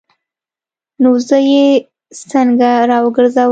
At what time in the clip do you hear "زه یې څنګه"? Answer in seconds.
1.27-2.69